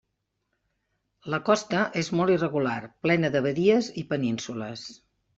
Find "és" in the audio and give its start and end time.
2.01-2.09